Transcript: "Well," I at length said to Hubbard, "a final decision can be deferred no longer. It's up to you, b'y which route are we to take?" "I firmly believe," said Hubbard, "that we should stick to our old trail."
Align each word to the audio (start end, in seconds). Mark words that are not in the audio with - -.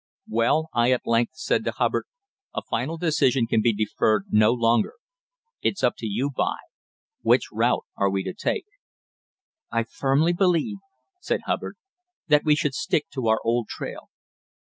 "Well," 0.27 0.69
I 0.73 0.91
at 0.93 1.05
length 1.05 1.35
said 1.35 1.63
to 1.63 1.71
Hubbard, 1.73 2.05
"a 2.55 2.63
final 2.63 2.97
decision 2.97 3.45
can 3.45 3.61
be 3.61 3.71
deferred 3.71 4.25
no 4.31 4.51
longer. 4.51 4.93
It's 5.61 5.83
up 5.83 5.93
to 5.99 6.07
you, 6.07 6.31
b'y 6.35 6.55
which 7.21 7.51
route 7.51 7.85
are 7.95 8.09
we 8.09 8.23
to 8.23 8.33
take?" 8.33 8.65
"I 9.71 9.83
firmly 9.83 10.33
believe," 10.33 10.77
said 11.19 11.41
Hubbard, 11.45 11.75
"that 12.29 12.43
we 12.43 12.55
should 12.55 12.73
stick 12.73 13.11
to 13.11 13.27
our 13.27 13.41
old 13.43 13.67
trail." 13.67 14.09